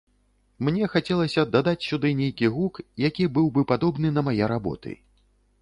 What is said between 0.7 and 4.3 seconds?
хацелася дадаць сюды нейкі гук, які быў бы падобны на